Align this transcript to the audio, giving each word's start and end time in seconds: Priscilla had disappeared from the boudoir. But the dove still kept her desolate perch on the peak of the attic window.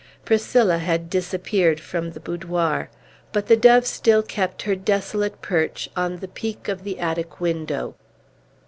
Priscilla 0.25 0.79
had 0.79 1.11
disappeared 1.11 1.79
from 1.79 2.09
the 2.09 2.19
boudoir. 2.19 2.89
But 3.31 3.45
the 3.45 3.55
dove 3.55 3.85
still 3.85 4.23
kept 4.23 4.63
her 4.63 4.75
desolate 4.75 5.43
perch 5.43 5.91
on 5.95 6.15
the 6.17 6.27
peak 6.27 6.67
of 6.67 6.83
the 6.83 6.97
attic 6.97 7.39
window. 7.39 7.93